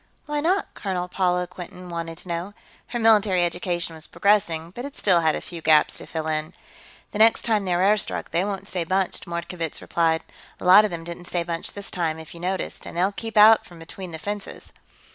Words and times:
"Why 0.25 0.39
not?" 0.41 0.73
Colonel 0.73 1.07
Paula 1.07 1.45
Quinton 1.45 1.87
wanted 1.87 2.17
to 2.17 2.27
know. 2.27 2.53
Her 2.87 2.97
military 2.97 3.45
education 3.45 3.93
was 3.93 4.07
progressing, 4.07 4.71
but 4.71 4.83
it 4.83 4.95
still 4.95 5.21
had 5.21 5.35
a 5.35 5.41
few 5.41 5.61
gaps 5.61 5.99
to 5.99 6.07
fill 6.07 6.25
in. 6.25 6.53
"The 7.11 7.19
next 7.19 7.43
time 7.45 7.65
they're 7.65 7.83
air 7.83 7.97
struck, 7.97 8.31
they 8.31 8.43
won't 8.43 8.67
stay 8.67 8.83
bunched," 8.83 9.27
Mordkovitz 9.27 9.79
replied. 9.79 10.23
"A 10.59 10.65
lot 10.65 10.85
of 10.85 10.89
them 10.89 11.03
didn't 11.03 11.25
stay 11.25 11.43
bunched 11.43 11.75
this 11.75 11.91
time, 11.91 12.17
if 12.17 12.33
you 12.33 12.39
noticed. 12.39 12.87
And 12.87 12.97
they'll 12.97 13.11
keep 13.11 13.37
out 13.37 13.63
from 13.63 13.77
between 13.77 14.09
the 14.11 14.17
fences." 14.17 14.73